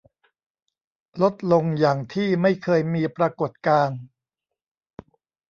[1.21, 3.99] ลดลงอย่างที่ไม่เคยมีปรากฏการณ์